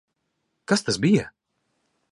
Kas 0.71 0.83
tas 0.87 0.99
bija? 1.05 1.31